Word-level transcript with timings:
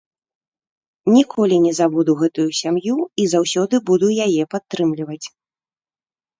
Ніколі 1.15 1.55
не 1.65 1.73
забуду 1.81 2.11
гэтую 2.23 2.47
сям'ю 2.61 2.97
і 3.21 3.29
заўсёды 3.37 3.75
буду 3.93 4.13
яе 4.29 4.43
падтрымліваць. 4.57 5.23